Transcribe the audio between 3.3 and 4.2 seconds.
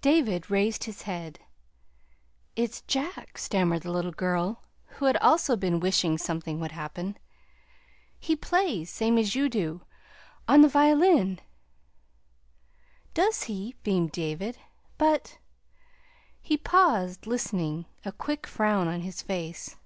stammered the little